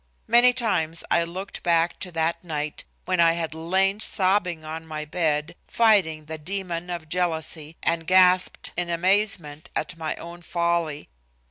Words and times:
Many 0.27 0.51
times 0.51 1.03
I 1.11 1.23
looked 1.23 1.61
back 1.61 1.99
to 1.99 2.11
that 2.13 2.43
night 2.43 2.85
when 3.05 3.19
I 3.19 3.33
had 3.33 3.53
lain 3.53 3.99
sobbing 3.99 4.65
on 4.65 4.87
my 4.87 5.05
bed, 5.05 5.53
fighting 5.67 6.25
the 6.25 6.39
demon 6.39 6.89
of 6.89 7.07
jealousy 7.07 7.77
and 7.83 8.07
gasped 8.07 8.73
in 8.75 8.89
amazement 8.89 9.69
at 9.75 9.95
my 9.97 10.15
own 10.15 10.41
folly. 10.41 11.07